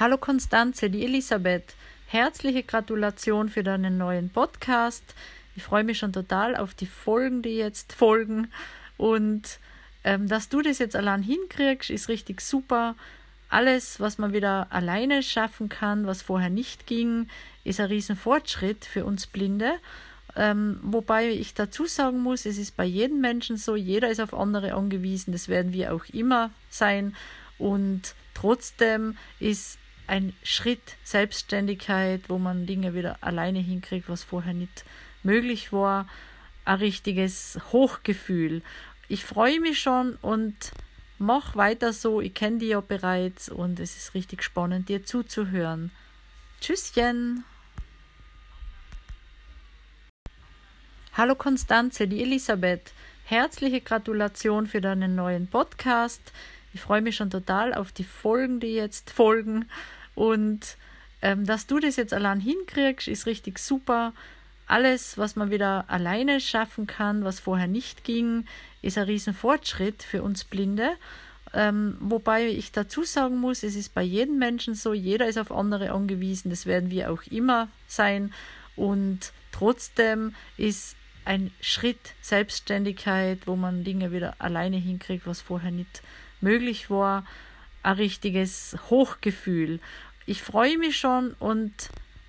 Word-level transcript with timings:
Hallo 0.00 0.16
Konstanze, 0.16 0.88
die 0.88 1.04
Elisabeth. 1.04 1.74
Herzliche 2.06 2.62
Gratulation 2.62 3.50
für 3.50 3.62
deinen 3.62 3.98
neuen 3.98 4.30
Podcast. 4.30 5.04
Ich 5.56 5.62
freue 5.62 5.84
mich 5.84 5.98
schon 5.98 6.14
total 6.14 6.56
auf 6.56 6.72
die 6.72 6.86
Folgen, 6.86 7.42
die 7.42 7.58
jetzt 7.58 7.92
folgen. 7.92 8.50
Und 8.96 9.58
ähm, 10.02 10.26
dass 10.26 10.48
du 10.48 10.62
das 10.62 10.78
jetzt 10.78 10.96
allein 10.96 11.22
hinkriegst, 11.22 11.90
ist 11.90 12.08
richtig 12.08 12.40
super. 12.40 12.94
Alles, 13.50 14.00
was 14.00 14.16
man 14.16 14.32
wieder 14.32 14.68
alleine 14.70 15.22
schaffen 15.22 15.68
kann, 15.68 16.06
was 16.06 16.22
vorher 16.22 16.48
nicht 16.48 16.86
ging, 16.86 17.28
ist 17.64 17.78
ein 17.78 17.88
Riesenfortschritt 17.88 18.86
für 18.86 19.04
uns 19.04 19.26
Blinde. 19.26 19.74
Ähm, 20.34 20.80
wobei 20.82 21.28
ich 21.28 21.52
dazu 21.52 21.84
sagen 21.84 22.20
muss, 22.20 22.46
es 22.46 22.56
ist 22.56 22.74
bei 22.74 22.86
jedem 22.86 23.20
Menschen 23.20 23.58
so, 23.58 23.76
jeder 23.76 24.08
ist 24.08 24.20
auf 24.22 24.32
andere 24.32 24.72
angewiesen, 24.72 25.32
das 25.32 25.48
werden 25.48 25.74
wir 25.74 25.92
auch 25.92 26.06
immer 26.06 26.52
sein. 26.70 27.14
Und 27.58 28.14
trotzdem 28.32 29.18
ist 29.38 29.76
ein 30.10 30.34
Schritt 30.42 30.96
Selbstständigkeit, 31.04 32.22
wo 32.28 32.38
man 32.38 32.66
Dinge 32.66 32.94
wieder 32.94 33.18
alleine 33.20 33.60
hinkriegt, 33.60 34.08
was 34.08 34.24
vorher 34.24 34.54
nicht 34.54 34.84
möglich 35.22 35.72
war. 35.72 36.08
Ein 36.64 36.78
richtiges 36.78 37.60
Hochgefühl. 37.70 38.62
Ich 39.08 39.24
freue 39.24 39.60
mich 39.60 39.80
schon 39.80 40.16
und 40.20 40.72
mach 41.18 41.54
weiter 41.54 41.92
so. 41.92 42.20
Ich 42.20 42.34
kenne 42.34 42.58
die 42.58 42.68
ja 42.68 42.80
bereits 42.80 43.48
und 43.48 43.78
es 43.78 43.96
ist 43.96 44.14
richtig 44.14 44.42
spannend, 44.42 44.88
dir 44.88 45.04
zuzuhören. 45.04 45.92
Tschüsschen. 46.60 47.44
Hallo 51.12 51.36
Konstanze, 51.36 52.08
die 52.08 52.20
Elisabeth. 52.22 52.92
Herzliche 53.26 53.80
Gratulation 53.80 54.66
für 54.66 54.80
deinen 54.80 55.14
neuen 55.14 55.46
Podcast. 55.46 56.32
Ich 56.72 56.80
freue 56.80 57.00
mich 57.00 57.14
schon 57.14 57.30
total 57.30 57.74
auf 57.74 57.92
die 57.92 58.04
Folgen, 58.04 58.58
die 58.58 58.74
jetzt 58.74 59.10
folgen. 59.10 59.68
Und 60.20 60.76
ähm, 61.22 61.46
dass 61.46 61.66
du 61.66 61.78
das 61.78 61.96
jetzt 61.96 62.12
allein 62.12 62.40
hinkriegst, 62.40 63.08
ist 63.08 63.24
richtig 63.24 63.58
super. 63.58 64.12
Alles, 64.66 65.16
was 65.16 65.34
man 65.34 65.50
wieder 65.50 65.86
alleine 65.88 66.40
schaffen 66.40 66.86
kann, 66.86 67.24
was 67.24 67.40
vorher 67.40 67.66
nicht 67.66 68.04
ging, 68.04 68.44
ist 68.82 68.98
ein 68.98 69.04
Riesenfortschritt 69.04 70.02
für 70.02 70.22
uns 70.22 70.44
Blinde. 70.44 70.90
Ähm, 71.54 71.96
wobei 72.00 72.48
ich 72.48 72.70
dazu 72.70 73.02
sagen 73.02 73.38
muss, 73.38 73.62
es 73.62 73.74
ist 73.76 73.94
bei 73.94 74.02
jedem 74.02 74.36
Menschen 74.38 74.74
so, 74.74 74.92
jeder 74.92 75.26
ist 75.26 75.38
auf 75.38 75.50
andere 75.50 75.92
angewiesen, 75.92 76.50
das 76.50 76.66
werden 76.66 76.90
wir 76.90 77.10
auch 77.10 77.22
immer 77.30 77.68
sein. 77.86 78.34
Und 78.76 79.32
trotzdem 79.52 80.34
ist 80.58 80.96
ein 81.24 81.50
Schritt 81.62 82.12
Selbstständigkeit, 82.20 83.46
wo 83.46 83.56
man 83.56 83.84
Dinge 83.84 84.12
wieder 84.12 84.34
alleine 84.38 84.76
hinkriegt, 84.76 85.26
was 85.26 85.40
vorher 85.40 85.70
nicht 85.70 86.02
möglich 86.42 86.90
war, 86.90 87.24
ein 87.82 87.96
richtiges 87.96 88.76
Hochgefühl 88.90 89.80
ich 90.30 90.42
freue 90.44 90.78
mich 90.78 90.96
schon 90.96 91.34
und 91.40 91.72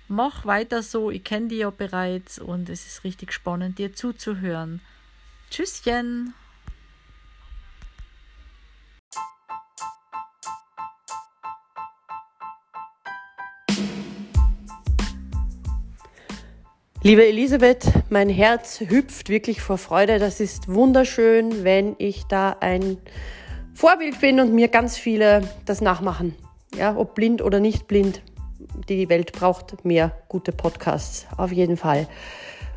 mach 0.08 0.44
weiter 0.44 0.82
so. 0.82 1.12
Ich 1.12 1.22
kenne 1.22 1.46
die 1.46 1.58
ja 1.58 1.70
bereits 1.70 2.40
und 2.40 2.68
es 2.68 2.84
ist 2.84 3.04
richtig 3.04 3.32
spannend, 3.32 3.78
dir 3.78 3.94
zuzuhören. 3.94 4.80
Tschüsschen! 5.50 6.34
Liebe 17.04 17.24
Elisabeth, 17.24 17.86
mein 18.10 18.28
Herz 18.28 18.80
hüpft 18.80 19.28
wirklich 19.28 19.60
vor 19.60 19.78
Freude. 19.78 20.18
Das 20.18 20.40
ist 20.40 20.66
wunderschön, 20.66 21.62
wenn 21.62 21.94
ich 21.98 22.24
da 22.24 22.56
ein 22.58 22.96
Vorbild 23.74 24.20
bin 24.20 24.40
und 24.40 24.52
mir 24.52 24.66
ganz 24.66 24.98
viele 24.98 25.48
das 25.66 25.80
nachmachen 25.80 26.34
ja, 26.76 26.96
ob 26.96 27.14
blind 27.14 27.42
oder 27.42 27.60
nicht 27.60 27.86
blind, 27.86 28.22
die 28.88 29.08
Welt 29.08 29.32
braucht 29.32 29.84
mehr 29.84 30.12
gute 30.28 30.52
Podcasts, 30.52 31.26
auf 31.36 31.52
jeden 31.52 31.76
Fall. 31.76 32.06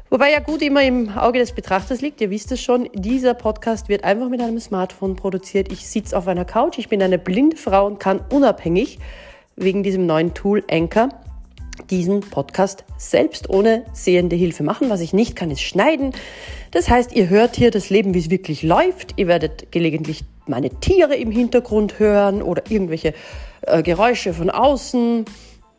Wobei 0.09 0.31
ja 0.31 0.39
gut 0.39 0.61
immer 0.61 0.83
im 0.83 1.09
Auge 1.17 1.39
des 1.39 1.51
Betrachters 1.51 2.01
liegt, 2.01 2.21
ihr 2.21 2.29
wisst 2.29 2.51
es 2.51 2.61
schon, 2.61 2.87
dieser 2.93 3.33
Podcast 3.33 3.89
wird 3.89 4.03
einfach 4.03 4.29
mit 4.29 4.39
einem 4.39 4.59
Smartphone 4.59 5.15
produziert. 5.15 5.71
Ich 5.71 5.87
sitze 5.87 6.15
auf 6.17 6.27
einer 6.27 6.45
Couch, 6.45 6.77
ich 6.77 6.89
bin 6.89 7.01
eine 7.01 7.17
blinde 7.17 7.57
Frau 7.57 7.87
und 7.87 7.99
kann 7.99 8.21
unabhängig 8.31 8.99
wegen 9.55 9.83
diesem 9.83 10.05
neuen 10.05 10.33
Tool 10.33 10.63
Anchor 10.69 11.09
diesen 11.89 12.21
Podcast 12.21 12.83
selbst 12.97 13.49
ohne 13.49 13.85
sehende 13.93 14.35
Hilfe 14.35 14.63
machen. 14.63 14.89
Was 14.89 15.01
ich 15.01 15.13
nicht 15.13 15.35
kann, 15.35 15.51
ist 15.51 15.61
schneiden. 15.61 16.11
Das 16.71 16.89
heißt, 16.89 17.13
ihr 17.13 17.29
hört 17.29 17.55
hier 17.55 17.71
das 17.71 17.89
Leben, 17.89 18.13
wie 18.13 18.19
es 18.19 18.29
wirklich 18.29 18.63
läuft. 18.63 19.13
Ihr 19.17 19.27
werdet 19.27 19.71
gelegentlich 19.71 20.23
meine 20.47 20.69
Tiere 20.69 21.15
im 21.15 21.31
Hintergrund 21.31 21.99
hören 21.99 22.41
oder 22.41 22.63
irgendwelche 22.69 23.13
äh, 23.61 23.83
Geräusche 23.83 24.33
von 24.33 24.49
außen. 24.49 25.25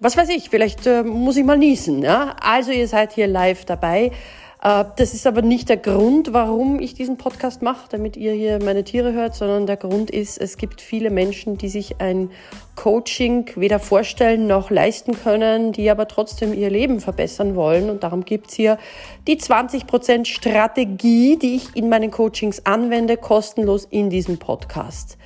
Was 0.01 0.17
weiß 0.17 0.29
ich, 0.31 0.51
vielleicht 0.51 0.87
äh, 0.87 1.03
muss 1.03 1.37
ich 1.37 1.45
mal 1.45 1.59
niesen. 1.59 2.03
Ja? 2.03 2.37
Also 2.41 2.73
ihr 2.73 2.89
seid 2.89 3.13
hier 3.13 3.27
live 3.27 3.65
dabei. 3.65 4.13
Äh, 4.63 4.85
das 4.97 5.15
ist 5.15 5.27
aber 5.27 5.43
nicht 5.43 5.69
der 5.69 5.77
Grund, 5.77 6.33
warum 6.33 6.81
ich 6.81 6.95
diesen 6.95 7.17
Podcast 7.17 7.63
mache, 7.63 7.87
damit 7.91 8.17
ihr 8.17 8.33
hier 8.33 8.63
meine 8.63 8.85
Tiere 8.85 9.13
hört, 9.13 9.35
sondern 9.35 9.67
der 9.67 9.77
Grund 9.77 10.11
ist, 10.11 10.39
es 10.39 10.57
gibt 10.57 10.81
viele 10.81 11.11
Menschen, 11.11 11.59
die 11.59 11.69
sich 11.69 12.01
ein 12.01 12.31
Coaching 12.75 13.51
weder 13.57 13.79
vorstellen 13.79 14.47
noch 14.47 14.71
leisten 14.71 15.13
können, 15.13 15.73
die 15.73 15.91
aber 15.91 16.09
trotzdem 16.09 16.53
ihr 16.53 16.71
Leben 16.71 17.01
verbessern 17.01 17.55
wollen. 17.55 17.91
Und 17.91 18.03
darum 18.03 18.25
gibt's 18.25 18.55
hier 18.55 18.79
die 19.27 19.39
20% 19.39 20.27
Strategie, 20.27 21.39
die 21.39 21.57
ich 21.57 21.77
in 21.77 21.89
meinen 21.89 22.11
Coachings 22.11 22.65
anwende, 22.65 23.17
kostenlos 23.17 23.87
in 23.91 24.11
diesem 24.11 24.39
Podcast. 24.39 25.17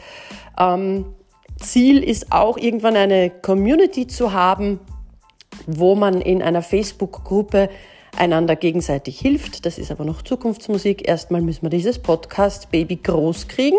Ähm, 0.59 1.07
Ziel 1.59 2.03
ist 2.03 2.33
auch 2.33 2.57
irgendwann 2.57 2.97
eine 2.97 3.31
Community 3.31 4.07
zu 4.07 4.33
haben, 4.33 4.81
wo 5.67 5.95
man 5.95 6.21
in 6.21 6.43
einer 6.43 6.63
Facebook-Gruppe 6.63 7.69
einander 8.17 8.57
gegenseitig 8.57 9.19
hilft. 9.19 9.67
Das 9.67 9.79
ist 9.79 9.91
aber 9.91 10.05
noch 10.05 10.23
Zukunftsmusik. 10.23 11.07
Erstmal 11.09 11.43
müssen 11.43 11.63
wir 11.63 11.71
dieses 11.71 11.99
Podcast 11.99 12.71
Baby 12.71 12.97
groß 12.97 13.49
kriegen 13.49 13.79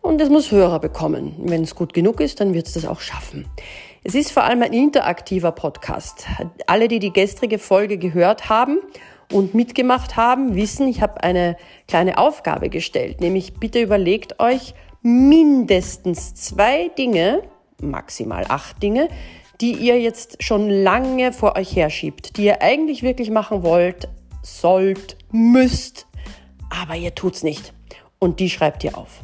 und 0.00 0.20
es 0.20 0.28
muss 0.28 0.50
Hörer 0.50 0.80
bekommen. 0.80 1.34
Wenn 1.38 1.62
es 1.62 1.74
gut 1.74 1.94
genug 1.94 2.20
ist, 2.20 2.40
dann 2.40 2.54
wird 2.54 2.66
es 2.66 2.74
das 2.74 2.86
auch 2.86 3.00
schaffen. 3.00 3.46
Es 4.04 4.14
ist 4.14 4.32
vor 4.32 4.42
allem 4.42 4.62
ein 4.62 4.72
interaktiver 4.72 5.52
Podcast. 5.52 6.26
Alle, 6.66 6.88
die 6.88 6.98
die 6.98 7.12
gestrige 7.12 7.58
Folge 7.60 7.98
gehört 7.98 8.48
haben 8.48 8.78
und 9.30 9.54
mitgemacht 9.54 10.16
haben, 10.16 10.56
wissen, 10.56 10.88
ich 10.88 11.00
habe 11.00 11.22
eine 11.22 11.56
kleine 11.86 12.18
Aufgabe 12.18 12.68
gestellt, 12.68 13.20
nämlich 13.20 13.54
bitte 13.54 13.80
überlegt 13.80 14.40
euch, 14.40 14.74
mindestens 15.02 16.34
zwei 16.34 16.88
Dinge, 16.98 17.42
maximal 17.80 18.44
acht 18.48 18.82
Dinge, 18.82 19.08
die 19.62 19.74
ihr 19.74 20.00
jetzt 20.00 20.42
schon 20.42 20.68
lange 20.68 21.32
vor 21.32 21.56
euch 21.56 21.76
herschiebt, 21.76 22.36
die 22.36 22.46
ihr 22.46 22.62
eigentlich 22.62 23.04
wirklich 23.04 23.30
machen 23.30 23.62
wollt, 23.62 24.08
sollt, 24.42 25.16
müsst, 25.30 26.08
aber 26.68 26.96
ihr 26.96 27.14
tut's 27.14 27.44
nicht. 27.44 27.72
Und 28.18 28.40
die 28.40 28.50
schreibt 28.50 28.82
ihr 28.82 28.98
auf. 28.98 29.20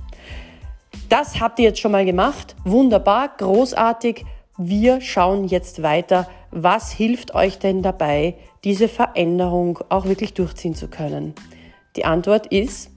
Das 1.09 1.41
habt 1.41 1.59
ihr 1.59 1.65
jetzt 1.65 1.81
schon 1.81 1.91
mal 1.91 2.05
gemacht. 2.05 2.55
Wunderbar, 2.65 3.31
großartig. 3.37 4.25
Wir 4.57 5.01
schauen 5.01 5.49
jetzt 5.49 5.83
weiter. 5.83 6.29
Was 6.53 6.93
hilft 6.93 7.35
euch 7.35 7.59
denn 7.59 7.83
dabei, 7.83 8.37
diese 8.63 8.89
Veränderung 8.89 9.81
auch 9.89 10.05
wirklich 10.05 10.35
durchziehen 10.35 10.77
zu 10.77 10.87
können? 10.87 11.35
Die 11.97 12.05
Antwort 12.05 12.47
ist 12.47 12.91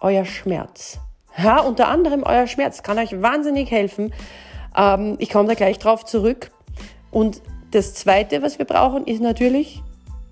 euer 0.00 0.26
Schmerz. 0.26 1.00
Ja, 1.42 1.60
unter 1.60 1.88
anderem 1.88 2.24
euer 2.24 2.46
Schmerz 2.46 2.82
kann 2.82 2.98
euch 2.98 3.22
wahnsinnig 3.22 3.70
helfen. 3.70 4.12
Ähm, 4.76 5.16
ich 5.18 5.30
komme 5.30 5.48
da 5.48 5.54
gleich 5.54 5.78
drauf 5.78 6.04
zurück. 6.04 6.50
Und 7.10 7.42
das 7.70 7.94
Zweite, 7.94 8.42
was 8.42 8.58
wir 8.58 8.64
brauchen, 8.64 9.06
ist 9.06 9.20
natürlich 9.20 9.82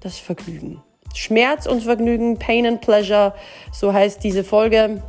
das 0.00 0.18
Vergnügen. 0.18 0.82
Schmerz 1.14 1.66
und 1.66 1.82
Vergnügen, 1.82 2.38
Pain 2.38 2.66
and 2.66 2.80
Pleasure, 2.80 3.34
so 3.72 3.92
heißt 3.92 4.22
diese 4.22 4.44
Folge. 4.44 5.02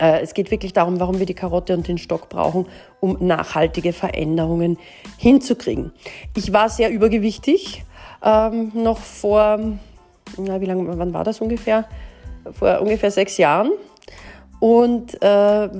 Äh, 0.00 0.20
es 0.20 0.34
geht 0.34 0.50
wirklich 0.50 0.72
darum, 0.72 0.98
warum 0.98 1.18
wir 1.18 1.26
die 1.26 1.34
Karotte 1.34 1.74
und 1.74 1.86
den 1.86 1.98
Stock 1.98 2.28
brauchen, 2.28 2.66
um 3.00 3.16
nachhaltige 3.20 3.92
Veränderungen 3.92 4.78
hinzukriegen. 5.16 5.92
Ich 6.36 6.52
war 6.52 6.68
sehr 6.68 6.90
übergewichtig, 6.90 7.84
ähm, 8.22 8.72
noch 8.74 8.98
vor, 8.98 9.58
na, 10.36 10.60
wie 10.60 10.66
lange, 10.66 10.98
wann 10.98 11.14
war 11.14 11.24
das 11.24 11.40
ungefähr? 11.40 11.84
Vor 12.52 12.80
ungefähr 12.80 13.10
sechs 13.10 13.36
Jahren 13.36 13.70
und 14.60 15.22
äh, 15.22 15.26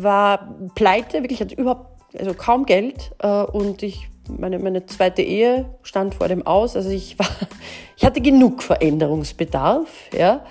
war 0.03 0.55
pleite, 0.75 1.23
wirklich 1.23 1.41
hatte 1.41 1.55
überhaupt 1.55 1.87
also 2.19 2.35
kaum 2.35 2.65
Geld 2.65 3.13
äh, 3.19 3.43
und 3.43 3.83
ich 3.83 4.09
meine, 4.29 4.59
meine 4.59 4.87
zweite 4.87 5.23
Ehe 5.23 5.67
stand 5.83 6.15
vor 6.15 6.29
dem 6.29 6.47
Aus, 6.47 6.77
also 6.77 6.91
ich 6.91 7.19
war, 7.19 7.29
ich 7.97 8.05
hatte 8.05 8.21
genug 8.21 8.63
Veränderungsbedarf, 8.63 9.89
ja. 10.17 10.45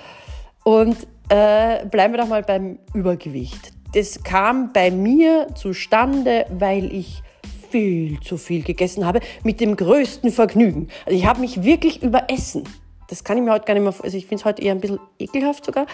Und 0.63 0.97
äh, 1.29 1.85
bleiben 1.85 2.13
wir 2.13 2.21
doch 2.21 2.27
mal 2.27 2.43
beim 2.43 2.79
Übergewicht. 2.93 3.71
Das 3.93 4.23
kam 4.23 4.73
bei 4.73 4.91
mir 4.91 5.47
zustande, 5.55 6.45
weil 6.49 6.91
ich 6.93 7.21
viel 7.69 8.19
zu 8.21 8.37
viel 8.37 8.63
gegessen 8.63 9.05
habe, 9.05 9.19
mit 9.43 9.59
dem 9.59 9.75
größten 9.75 10.31
Vergnügen. 10.31 10.87
Also 11.05 11.17
ich 11.17 11.25
habe 11.25 11.41
mich 11.41 11.63
wirklich 11.63 12.03
überessen. 12.03 12.63
Das 13.09 13.23
kann 13.23 13.37
ich 13.37 13.43
mir 13.43 13.51
heute 13.51 13.65
gar 13.65 13.73
nicht 13.73 13.83
mehr, 13.83 13.93
also 14.03 14.17
ich 14.17 14.25
finde 14.25 14.41
es 14.41 14.45
heute 14.45 14.61
eher 14.61 14.73
ein 14.73 14.81
bisschen 14.81 14.99
ekelhaft 15.19 15.65
sogar. 15.65 15.85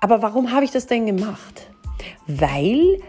Aber 0.00 0.22
warum 0.22 0.52
habe 0.52 0.64
ich 0.64 0.70
das 0.70 0.86
denn 0.86 1.06
gemacht? 1.06 1.68
Weil 2.26 3.00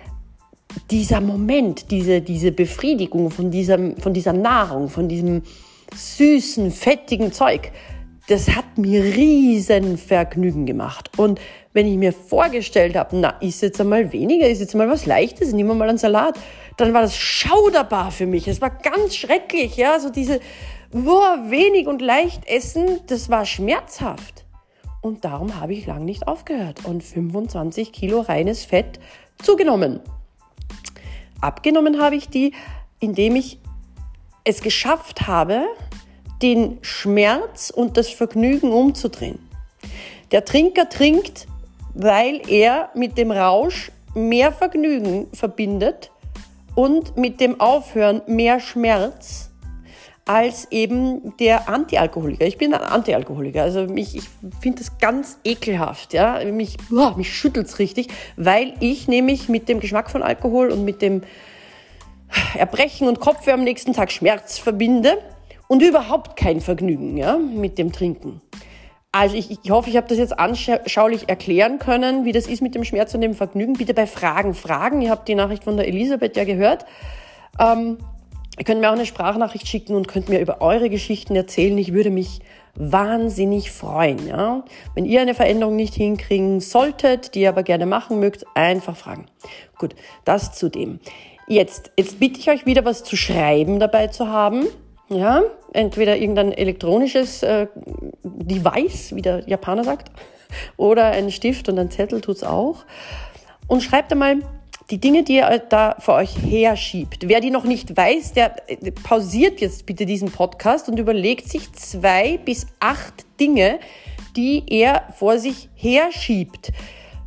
dieser 0.91 1.21
Moment, 1.21 1.91
diese, 1.91 2.21
diese 2.21 2.51
Befriedigung 2.51 3.31
von, 3.31 3.51
diesem, 3.51 3.97
von 3.97 4.13
dieser 4.13 4.33
Nahrung, 4.33 4.89
von 4.89 5.07
diesem 5.07 5.43
süßen, 5.95 6.71
fettigen 6.71 7.31
Zeug, 7.31 7.71
das 8.27 8.49
hat 8.55 8.77
mir 8.77 9.03
riesen 9.03 9.97
Vergnügen 9.97 10.67
gemacht. 10.67 11.09
Und 11.17 11.39
wenn 11.73 11.87
ich 11.87 11.97
mir 11.97 12.13
vorgestellt 12.13 12.95
habe, 12.95 13.17
na, 13.17 13.29
ist 13.41 13.61
jetzt 13.61 13.81
einmal 13.81 14.13
weniger, 14.13 14.47
ist 14.47 14.59
jetzt 14.59 14.75
mal 14.75 14.89
was 14.89 15.07
Leichtes, 15.07 15.51
nehmen 15.51 15.69
wir 15.69 15.75
mal 15.75 15.89
einen 15.89 15.97
Salat, 15.97 16.37
dann 16.77 16.93
war 16.93 17.01
das 17.01 17.17
schauderbar 17.17 18.11
für 18.11 18.27
mich. 18.27 18.47
Es 18.47 18.61
war 18.61 18.69
ganz 18.69 19.15
schrecklich, 19.15 19.77
ja, 19.77 19.99
so 19.99 20.11
diese, 20.11 20.39
boah, 20.91 21.45
wenig 21.47 21.87
und 21.87 22.01
leicht 22.01 22.47
essen, 22.47 22.99
das 23.07 23.29
war 23.29 23.45
schmerzhaft. 23.45 24.45
Und 25.01 25.25
darum 25.25 25.59
habe 25.59 25.73
ich 25.73 25.87
lang 25.87 26.05
nicht 26.05 26.27
aufgehört 26.27 26.85
und 26.85 27.03
25 27.03 27.91
Kilo 27.91 28.19
reines 28.21 28.65
Fett 28.65 28.99
zugenommen. 29.41 30.01
Abgenommen 31.41 32.01
habe 32.01 32.15
ich 32.15 32.29
die, 32.29 32.53
indem 32.99 33.35
ich 33.35 33.59
es 34.43 34.61
geschafft 34.61 35.27
habe, 35.27 35.63
den 36.41 36.77
Schmerz 36.81 37.69
und 37.69 37.97
das 37.97 38.09
Vergnügen 38.09 38.71
umzudrehen. 38.71 39.39
Der 40.31 40.45
Trinker 40.45 40.89
trinkt, 40.89 41.47
weil 41.93 42.41
er 42.49 42.89
mit 42.93 43.17
dem 43.17 43.31
Rausch 43.31 43.91
mehr 44.13 44.51
Vergnügen 44.51 45.27
verbindet 45.33 46.11
und 46.75 47.17
mit 47.17 47.41
dem 47.41 47.59
Aufhören 47.59 48.21
mehr 48.27 48.59
Schmerz 48.59 49.48
als 50.29 50.71
eben 50.71 51.35
der 51.39 51.67
Antialkoholiker. 51.67 52.45
Ich 52.45 52.59
bin 52.59 52.71
ein 52.71 52.81
Antialkoholiker, 52.81 53.63
also 53.63 53.87
mich, 53.87 54.15
ich 54.15 54.25
finde 54.61 54.77
das 54.77 54.99
ganz 54.99 55.39
ekelhaft, 55.43 56.13
ja, 56.13 56.39
mich, 56.45 56.77
mich 57.15 57.33
schüttelt's 57.35 57.79
richtig, 57.79 58.09
weil 58.37 58.75
ich 58.79 59.07
nämlich 59.07 59.49
mit 59.49 59.67
dem 59.67 59.79
Geschmack 59.79 60.11
von 60.11 60.21
Alkohol 60.21 60.69
und 60.69 60.85
mit 60.85 61.01
dem 61.01 61.23
Erbrechen 62.55 63.07
und 63.07 63.19
Kopfweh 63.19 63.53
am 63.53 63.63
nächsten 63.63 63.93
Tag 63.93 64.11
Schmerz 64.11 64.59
verbinde 64.59 65.17
und 65.67 65.81
überhaupt 65.81 66.37
kein 66.37 66.61
Vergnügen, 66.61 67.17
ja, 67.17 67.39
mit 67.39 67.79
dem 67.79 67.91
Trinken. 67.91 68.39
Also 69.11 69.35
ich, 69.35 69.49
ich 69.49 69.71
hoffe, 69.71 69.89
ich 69.89 69.97
habe 69.97 70.07
das 70.07 70.19
jetzt 70.19 70.37
anschaulich 70.37 71.27
erklären 71.27 71.79
können, 71.79 72.25
wie 72.25 72.33
das 72.33 72.45
ist 72.45 72.61
mit 72.61 72.75
dem 72.75 72.83
Schmerz 72.83 73.15
und 73.15 73.21
dem 73.21 73.33
Vergnügen. 73.33 73.73
Bitte 73.73 73.95
bei 73.95 74.05
Fragen 74.05 74.53
fragen. 74.53 75.01
Ihr 75.01 75.09
habt 75.09 75.27
die 75.27 75.33
Nachricht 75.33 75.63
von 75.63 75.75
der 75.75 75.87
Elisabeth 75.87 76.37
ja 76.37 76.43
gehört. 76.43 76.85
Ähm, 77.59 77.97
Ihr 78.59 78.65
könnt 78.65 78.81
mir 78.81 78.89
auch 78.89 78.93
eine 78.93 79.05
Sprachnachricht 79.05 79.69
schicken 79.69 79.95
und 79.95 80.09
könnt 80.09 80.27
mir 80.27 80.41
über 80.41 80.59
eure 80.59 80.89
Geschichten 80.89 81.33
erzählen. 81.33 81.77
Ich 81.77 81.93
würde 81.93 82.09
mich 82.09 82.41
wahnsinnig 82.75 83.71
freuen. 83.71 84.27
Ja? 84.27 84.65
Wenn 84.95 85.05
ihr 85.05 85.21
eine 85.21 85.33
Veränderung 85.33 85.77
nicht 85.77 85.93
hinkriegen 85.93 86.59
solltet, 86.59 87.35
die 87.35 87.41
ihr 87.41 87.49
aber 87.49 87.63
gerne 87.63 87.85
machen 87.85 88.19
mögt, 88.19 88.45
einfach 88.55 88.97
fragen. 88.97 89.27
Gut, 89.77 89.95
das 90.25 90.51
zu 90.51 90.67
dem. 90.67 90.99
Jetzt, 91.47 91.91
jetzt 91.97 92.19
bitte 92.19 92.41
ich 92.41 92.49
euch 92.49 92.65
wieder 92.65 92.83
was 92.83 93.05
zu 93.05 93.15
schreiben 93.15 93.79
dabei 93.79 94.07
zu 94.07 94.27
haben. 94.27 94.67
Ja, 95.07 95.43
entweder 95.71 96.17
irgendein 96.17 96.51
elektronisches 96.51 97.43
äh, 97.43 97.67
Device, 98.23 99.15
wie 99.15 99.21
der 99.21 99.47
Japaner 99.47 99.85
sagt, 99.85 100.11
oder 100.75 101.05
ein 101.05 101.31
Stift 101.31 101.69
und 101.69 101.79
ein 101.79 101.91
Zettel 101.91 102.19
tut's 102.19 102.43
auch. 102.43 102.83
Und 103.67 103.83
schreibt 103.83 104.11
einmal, 104.11 104.39
die 104.89 104.99
Dinge, 104.99 105.23
die 105.23 105.35
ihr 105.35 105.61
da 105.69 105.95
vor 105.99 106.15
euch 106.15 106.35
herschiebt. 106.35 107.27
Wer 107.27 107.41
die 107.41 107.51
noch 107.51 107.63
nicht 107.63 107.95
weiß, 107.95 108.33
der 108.33 108.55
äh, 108.67 108.91
pausiert 108.91 109.61
jetzt 109.61 109.85
bitte 109.85 110.05
diesen 110.05 110.31
Podcast 110.31 110.89
und 110.89 110.97
überlegt 110.97 111.49
sich 111.49 111.71
zwei 111.73 112.39
bis 112.43 112.67
acht 112.79 113.25
Dinge, 113.39 113.79
die 114.35 114.63
er 114.67 115.03
vor 115.15 115.37
sich 115.37 115.69
herschiebt. 115.75 116.71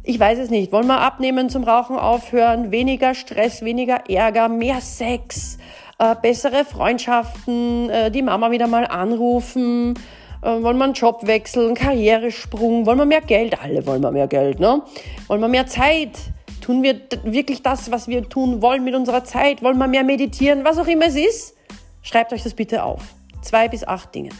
Ich 0.02 0.18
weiß 0.18 0.38
es 0.40 0.50
nicht. 0.50 0.72
Wollen 0.72 0.88
wir 0.88 1.00
abnehmen, 1.00 1.48
zum 1.48 1.62
Rauchen 1.62 1.96
aufhören, 1.96 2.72
weniger 2.72 3.14
Stress, 3.14 3.62
weniger 3.62 4.10
Ärger, 4.10 4.48
mehr 4.48 4.80
Sex, 4.80 5.58
äh, 5.98 6.16
bessere 6.20 6.64
Freundschaften, 6.64 7.88
äh, 7.90 8.10
die 8.10 8.22
Mama 8.22 8.50
wieder 8.50 8.66
mal 8.66 8.86
anrufen, 8.86 9.94
äh, 10.42 10.46
wollen 10.46 10.78
wir 10.78 10.84
einen 10.84 10.94
Job 10.94 11.24
wechseln, 11.28 11.74
Karrieresprung, 11.74 12.84
wollen 12.84 12.98
wir 12.98 13.06
mehr 13.06 13.20
Geld? 13.20 13.62
Alle 13.62 13.86
wollen 13.86 14.02
wir 14.02 14.10
mehr 14.10 14.26
Geld, 14.26 14.58
ne? 14.58 14.82
Wollen 15.28 15.40
wir 15.40 15.48
mehr 15.48 15.68
Zeit? 15.68 16.18
Tun 16.62 16.84
wir 16.84 17.00
wirklich 17.24 17.62
das, 17.62 17.90
was 17.90 18.06
wir 18.06 18.28
tun 18.28 18.62
wollen 18.62 18.84
mit 18.84 18.94
unserer 18.94 19.24
Zeit? 19.24 19.62
Wollen 19.64 19.78
wir 19.78 19.88
mehr 19.88 20.04
meditieren? 20.04 20.64
Was 20.64 20.78
auch 20.78 20.86
immer 20.86 21.06
es 21.06 21.16
ist? 21.16 21.54
Schreibt 22.02 22.32
euch 22.32 22.44
das 22.44 22.54
bitte 22.54 22.84
auf. 22.84 23.02
Zwei 23.42 23.68
bis 23.68 23.82
acht 23.82 24.14
Dinge. 24.14 24.30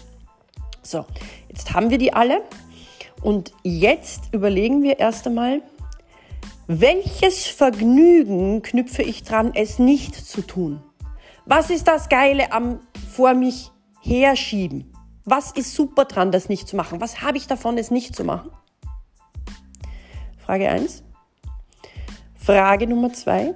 So, 0.83 1.05
jetzt 1.49 1.75
haben 1.75 1.91
wir 1.91 1.99
die 1.99 2.13
alle. 2.13 2.43
Und 3.23 3.53
jetzt 3.65 4.33
überlegen 4.33 4.85
wir 4.85 5.01
erst 5.01 5.27
einmal, 5.27 5.63
welches 6.69 7.49
Vergnügen 7.49 8.63
knüpfe 8.63 9.03
ich 9.03 9.25
dran, 9.25 9.51
es 9.55 9.81
nicht 9.81 10.15
zu 10.15 10.43
tun? 10.43 10.81
Was 11.45 11.71
ist 11.71 11.89
das 11.89 12.09
Geile 12.09 12.53
am 12.53 12.79
vor 13.17 13.35
mich 13.35 13.73
herschieben? 14.01 14.95
Was 15.25 15.51
ist 15.51 15.75
super 15.75 16.05
dran, 16.05 16.31
das 16.31 16.49
nicht 16.49 16.69
zu 16.69 16.77
machen? 16.77 17.01
Was 17.01 17.21
habe 17.21 17.37
ich 17.37 17.49
davon, 17.49 17.79
es 17.79 17.91
nicht 17.91 18.15
zu 18.15 18.23
machen? 18.23 18.51
Frage 20.39 20.69
1. 20.69 21.03
Frage 22.45 22.89
Nummer 22.89 23.13
zwei. 23.13 23.55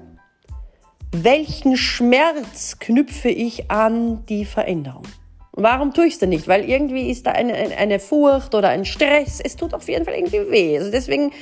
Welchen 1.11 1.77
Schmerz 1.77 2.79
knüpfe 2.79 3.29
ich 3.29 3.69
an 3.69 4.25
die 4.27 4.45
Veränderung? 4.45 5.03
Warum 5.51 5.93
tue 5.93 6.07
ich 6.07 6.13
es 6.15 6.19
denn 6.21 6.29
nicht? 6.29 6.47
Weil 6.47 6.69
irgendwie 6.69 7.11
ist 7.11 7.27
da 7.27 7.33
eine, 7.33 7.55
eine 7.55 7.99
Furcht 7.99 8.55
oder 8.55 8.69
ein 8.69 8.85
Stress. 8.85 9.41
Es 9.41 9.57
tut 9.57 9.75
auf 9.75 9.89
jeden 9.89 10.05
Fall 10.05 10.15
irgendwie 10.15 10.49
weh. 10.53 10.79
Also 10.79 10.93
deswegen 10.93 11.33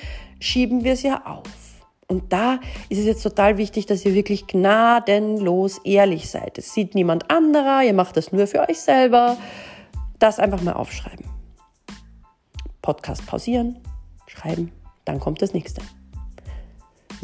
schieben 0.41 0.85
wir 0.85 0.94
es 0.94 1.02
ja 1.02 1.20
auf. 1.26 1.43
Und 2.06 2.32
da 2.32 2.61
ist 2.88 3.00
es 3.00 3.05
jetzt 3.05 3.23
total 3.23 3.58
wichtig, 3.58 3.85
dass 3.85 4.06
ihr 4.06 4.14
wirklich 4.14 4.47
gnadenlos 4.47 5.82
ehrlich 5.85 6.31
seid. 6.31 6.56
Es 6.56 6.73
sieht 6.73 6.94
niemand 6.94 7.31
anderer, 7.31 7.82
ihr 7.82 7.94
macht 7.94 8.17
das 8.17 8.32
nur 8.32 8.47
für 8.47 8.67
euch 8.67 8.81
selber. 8.81 9.37
Das 10.19 10.38
einfach 10.38 10.62
mal 10.62 10.73
aufschreiben. 10.73 11.26
Podcast 12.81 13.26
pausieren, 13.26 13.81
schreiben, 14.29 14.73
dann 15.05 15.20
kommt 15.20 15.43
das 15.43 15.52
nächste. 15.52 15.82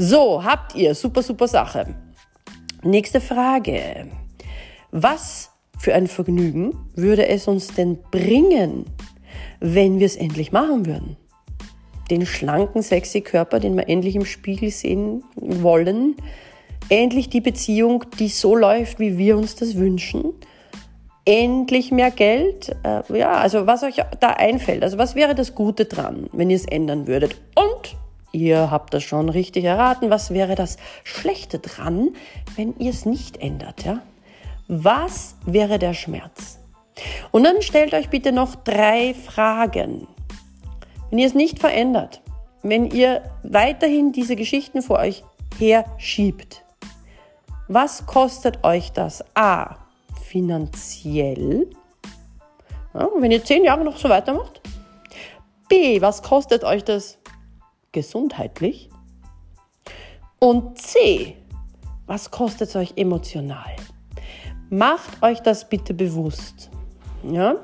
So, 0.02 0.43
habt 0.43 0.75
ihr. 0.76 0.94
Super, 0.94 1.23
super 1.23 1.47
Sache. 1.47 1.94
Nächste 2.82 3.20
Frage. 3.20 4.06
Was 4.91 5.50
für 5.79 5.93
ein 5.93 6.06
Vergnügen 6.06 6.75
würde 6.97 7.29
es 7.29 7.47
uns 7.47 7.67
denn 7.75 7.99
bringen, 8.11 8.87
wenn 9.61 9.99
wir 9.99 10.06
es 10.06 10.17
endlich 10.17 10.52
machen 10.52 10.87
würden? 10.87 11.19
Den 12.11 12.25
schlanken, 12.25 12.81
sexy 12.81 13.20
Körper, 13.20 13.61
den 13.61 13.76
wir 13.76 13.91
endlich 13.91 14.17
im 14.17 14.25
Spiegel 14.25 14.70
sehen 14.70 15.23
wollen. 15.37 16.17
Endlich 16.88 17.29
die 17.29 17.43
Beziehung, 17.43 18.05
die 18.19 18.29
so 18.29 18.56
läuft, 18.56 19.00
wie 19.00 19.19
wir 19.19 19.37
uns 19.37 19.55
das 19.55 19.76
wünschen. 19.76 20.32
Endlich 21.26 21.92
mehr 21.92 22.11
Geld. 22.11 22.75
Äh, 22.85 23.19
ja, 23.19 23.33
also 23.33 23.66
was 23.66 23.83
euch 23.83 23.97
da 24.19 24.30
einfällt. 24.30 24.83
Also 24.83 24.97
was 24.97 25.14
wäre 25.14 25.35
das 25.35 25.54
Gute 25.54 25.85
dran, 25.85 26.30
wenn 26.33 26.49
ihr 26.49 26.57
es 26.57 26.64
ändern 26.64 27.07
würdet? 27.07 27.37
Und 27.54 28.00
Ihr 28.32 28.70
habt 28.70 28.94
das 28.94 29.02
schon 29.02 29.28
richtig 29.28 29.64
erraten. 29.64 30.10
Was 30.10 30.32
wäre 30.32 30.54
das 30.54 30.76
Schlechte 31.04 31.58
dran, 31.58 32.10
wenn 32.56 32.75
ihr 32.78 32.90
es 32.90 33.04
nicht 33.06 33.38
ändert? 33.38 33.84
Ja? 33.84 34.02
Was 34.68 35.34
wäre 35.46 35.78
der 35.78 35.94
Schmerz? 35.94 36.58
Und 37.32 37.44
dann 37.44 37.62
stellt 37.62 37.94
euch 37.94 38.08
bitte 38.08 38.32
noch 38.32 38.54
drei 38.56 39.14
Fragen. 39.14 40.06
Wenn 41.10 41.18
ihr 41.18 41.26
es 41.26 41.34
nicht 41.34 41.58
verändert, 41.58 42.20
wenn 42.62 42.90
ihr 42.90 43.22
weiterhin 43.42 44.12
diese 44.12 44.37
Geschichten 44.37 44.82
vor 44.82 44.99
euch 44.99 45.25
herschiebt, 45.58 46.64
was 47.66 48.06
kostet 48.06 48.64
euch 48.64 48.92
das? 48.92 49.25
A. 49.34 49.76
Finanziell. 50.25 51.68
Ja, 52.94 53.08
wenn 53.18 53.30
ihr 53.30 53.44
zehn 53.44 53.64
Jahre 53.64 53.84
noch 53.84 53.96
so 53.96 54.08
weitermacht. 54.08 54.60
B. 55.68 56.00
Was 56.00 56.22
kostet 56.22 56.64
euch 56.64 56.84
das 56.84 57.19
gesundheitlich? 57.92 58.90
Und 60.38 60.78
C, 60.78 61.37
was 62.06 62.30
kostet 62.30 62.70
es 62.70 62.76
euch 62.76 62.92
emotional? 62.97 63.76
Macht 64.70 65.23
euch 65.23 65.40
das 65.40 65.68
bitte 65.68 65.94
bewusst. 65.94 66.70
Ja? 67.23 67.56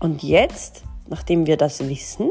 Und 0.00 0.22
jetzt, 0.22 0.84
nachdem 1.08 1.46
wir 1.46 1.56
das 1.56 1.86
wissen, 1.88 2.30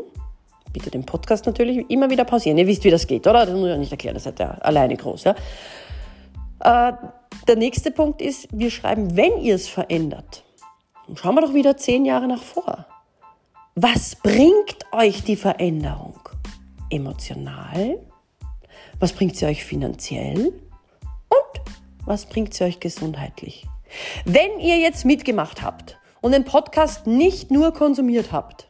bitte 0.72 0.92
den 0.92 1.06
Podcast 1.06 1.46
natürlich 1.46 1.89
immer 1.89 2.10
wieder 2.10 2.24
pausieren. 2.24 2.58
Ihr 2.58 2.68
wisst, 2.68 2.84
wie 2.84 2.92
das 2.92 3.08
geht, 3.08 3.28
oder? 3.28 3.46
Das 3.46 3.56
muss 3.56 3.66
ich 3.66 3.72
ja 3.72 3.78
nicht 3.78 3.92
erklären, 3.92 4.13
das 4.13 4.24
seid 4.24 4.39
ihr 4.39 4.63
alleine 4.66 4.96
groß. 4.96 5.24
Ja? 5.25 5.36
Äh, 6.60 6.94
der 7.48 7.56
nächste 7.56 7.92
Punkt 7.92 8.22
ist, 8.22 8.48
wir 8.51 8.70
schreiben, 8.70 9.16
wenn 9.16 9.39
ihr 9.39 9.56
es 9.56 9.68
verändert. 9.68 10.44
schauen 11.16 11.36
wir 11.36 11.42
doch 11.42 11.54
wieder 11.54 11.78
zehn 11.78 12.06
Jahre 12.06 12.28
nach 12.28 12.44
vor. 12.44 12.86
Was 13.75 14.16
bringt 14.16 14.78
euch 14.92 15.24
die 15.24 15.36
Veränderung? 15.36 16.20
Emotional? 16.89 18.00
Was 19.00 19.13
bringt 19.13 19.36
sie 19.36 19.46
euch 19.46 19.63
finanziell? 19.63 20.53
Und 21.29 21.62
was 22.05 22.25
bringt 22.25 22.53
sie 22.53 22.63
euch 22.63 22.79
gesundheitlich? 22.79 23.65
Wenn 24.25 24.60
ihr 24.60 24.77
jetzt 24.77 25.05
mitgemacht 25.05 25.62
habt 25.62 25.98
und 26.22 26.31
den 26.31 26.46
Podcast 26.46 27.08
nicht 27.08 27.51
nur 27.51 27.74
konsumiert 27.74 28.31
habt, 28.31 28.67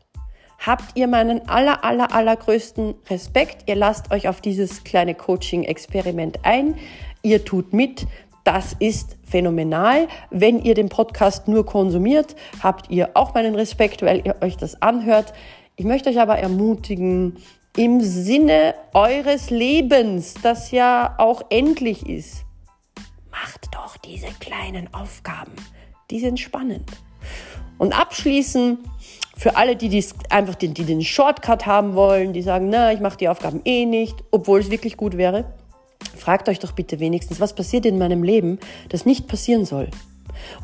habt 0.60 0.96
ihr 0.96 1.08
meinen 1.08 1.48
aller, 1.48 1.84
aller, 1.84 2.14
allergrößten 2.14 2.96
Respekt. 3.10 3.64
Ihr 3.68 3.76
lasst 3.76 4.12
euch 4.12 4.28
auf 4.28 4.42
dieses 4.42 4.84
kleine 4.84 5.16
Coaching-Experiment 5.16 6.40
ein. 6.44 6.76
ihr 7.22 7.44
tut 7.44 7.74
mit. 7.74 8.08
Das 8.44 8.76
ist 8.80 9.18
phänomenal. 9.24 10.08
Wenn 10.32 10.60
ihr 10.64 10.74
den 10.74 10.90
Podcast 10.90 11.48
nur 11.48 11.66
konsumiert, 11.66 12.36
habt 12.64 12.90
ihr 12.90 13.12
auch 13.14 13.34
meinen 13.34 13.56
Respekt, 13.56 14.02
weil 14.02 14.26
ihr 14.26 14.38
euch 14.42 14.58
das 14.58 14.82
anhört. 14.82 15.34
Ich 15.76 15.86
möchte 15.86 16.10
euch 16.10 16.20
aber 16.20 16.38
ermutigen, 16.40 17.38
im 17.78 18.02
Sinne 18.02 18.76
eures 18.94 19.50
Lebens, 19.50 20.36
das 20.42 20.72
ja 20.72 21.16
auch 21.18 21.44
endlich 21.50 22.08
ist, 22.08 22.46
macht 23.32 23.74
doch 23.74 23.98
diese 23.98 24.28
kleinen 24.40 24.94
Aufgaben. 24.94 25.54
Die 26.12 26.20
sind 26.20 26.40
spannend. 26.40 26.90
Und 27.78 27.98
abschließen 27.98 28.80
für 29.38 29.56
alle, 29.56 29.76
die 29.76 29.88
dies 29.88 30.14
einfach 30.30 30.56
den, 30.56 30.74
die 30.74 30.84
den 30.84 31.02
Shortcut 31.02 31.66
haben 31.66 31.96
wollen, 31.96 32.34
die 32.34 32.42
sagen, 32.42 32.70
na, 32.70 32.92
ich 32.92 33.00
mache 33.00 33.18
die 33.18 33.30
Aufgaben 33.30 33.62
eh 33.64 33.86
nicht, 33.86 34.24
obwohl 34.32 34.60
es 34.60 34.70
wirklich 34.70 34.98
gut 34.98 35.16
wäre. 35.16 35.46
Fragt 36.18 36.50
euch 36.50 36.60
doch 36.60 36.74
bitte 36.74 37.00
wenigstens, 37.00 37.40
was 37.40 37.56
passiert 37.56 37.86
in 37.86 37.98
meinem 37.98 38.24
Leben, 38.24 38.60
das 38.90 39.06
nicht 39.06 39.28
passieren 39.28 39.64
soll? 39.64 39.90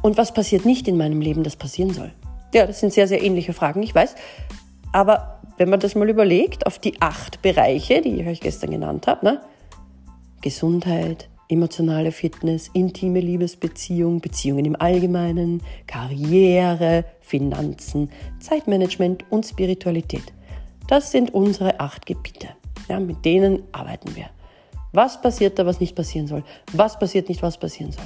Und 0.02 0.18
was 0.18 0.34
passiert 0.34 0.66
nicht 0.66 0.88
in 0.88 0.98
meinem 0.98 1.22
Leben, 1.22 1.44
das 1.44 1.56
passieren 1.56 1.94
soll? 1.94 2.12
Ja, 2.54 2.68
das 2.68 2.80
sind 2.80 2.92
sehr, 2.92 3.08
sehr 3.08 3.24
ähnliche 3.24 3.54
Fragen, 3.54 3.82
ich 3.82 3.96
weiß. 3.96 4.16
Aber 4.92 5.35
wenn 5.58 5.70
man 5.70 5.80
das 5.80 5.96
mal 5.96 6.10
überlegt, 6.10 6.66
auf 6.66 6.80
die 6.80 7.02
acht 7.02 7.42
Bereiche, 7.42 8.02
die 8.02 8.22
ich 8.22 8.28
euch 8.28 8.42
gestern 8.42 8.72
genannt 8.72 9.08
habe, 9.08 9.26
ne? 9.26 9.42
Gesundheit, 10.42 11.30
emotionale 11.50 12.12
Fitness, 12.12 12.70
intime 12.74 13.20
Liebesbeziehung, 13.20 14.20
Beziehungen 14.20 14.66
im 14.66 14.76
Allgemeinen, 14.80 15.62
Karriere, 15.88 17.06
Finanzen, 17.22 18.10
Zeitmanagement 18.40 19.26
und 19.32 19.46
Spiritualität. 19.46 20.34
Das 20.88 21.12
sind 21.12 21.34
unsere 21.34 21.80
acht 21.80 22.06
Gebiete. 22.06 22.50
Ja, 22.90 23.00
mit 23.00 23.26
denen 23.26 23.64
arbeiten 23.72 24.16
wir. 24.16 24.30
Was 24.92 25.20
passiert 25.22 25.58
da, 25.58 25.66
was 25.66 25.80
nicht 25.80 25.96
passieren 25.96 26.28
soll? 26.28 26.44
Was 26.74 26.98
passiert 27.00 27.28
nicht, 27.28 27.42
was 27.42 27.58
passieren 27.58 27.92
soll? 27.92 28.06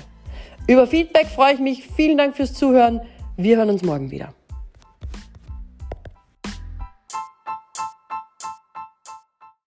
Über 0.67 0.87
Feedback 0.87 1.27
freue 1.27 1.53
ich 1.53 1.59
mich. 1.59 1.87
Vielen 1.87 2.17
Dank 2.17 2.35
fürs 2.35 2.53
Zuhören. 2.53 3.01
Wir 3.37 3.57
hören 3.57 3.69
uns 3.69 3.83
morgen 3.83 4.11
wieder. 4.11 4.33